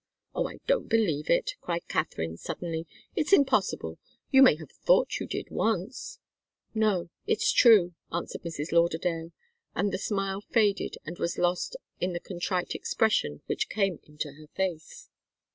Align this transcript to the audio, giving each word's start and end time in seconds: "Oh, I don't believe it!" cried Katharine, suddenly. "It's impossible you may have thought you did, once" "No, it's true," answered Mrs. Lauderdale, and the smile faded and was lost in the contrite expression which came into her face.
"Oh, 0.33 0.47
I 0.47 0.55
don't 0.65 0.87
believe 0.89 1.29
it!" 1.29 1.51
cried 1.61 1.87
Katharine, 1.87 2.35
suddenly. 2.35 2.87
"It's 3.15 3.33
impossible 3.33 3.99
you 4.31 4.41
may 4.41 4.55
have 4.55 4.71
thought 4.71 5.19
you 5.19 5.27
did, 5.27 5.51
once" 5.51 6.17
"No, 6.73 7.11
it's 7.27 7.51
true," 7.51 7.93
answered 8.11 8.41
Mrs. 8.41 8.71
Lauderdale, 8.71 9.31
and 9.75 9.91
the 9.91 9.99
smile 9.99 10.41
faded 10.41 10.97
and 11.05 11.19
was 11.19 11.37
lost 11.37 11.75
in 11.99 12.13
the 12.13 12.19
contrite 12.19 12.73
expression 12.73 13.43
which 13.45 13.69
came 13.69 13.99
into 14.07 14.31
her 14.31 14.47
face. 14.55 15.07